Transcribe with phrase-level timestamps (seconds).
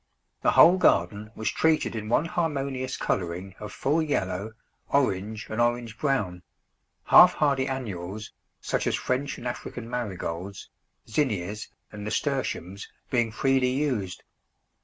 [0.41, 4.53] The whole garden was treated in one harmonious colouring of full yellow,
[4.89, 6.41] orange, and orange brown;
[7.03, 10.71] half hardy annuals, such as French and African Marigolds,
[11.07, 14.23] Zinnias, and Nasturtiums, being freely used.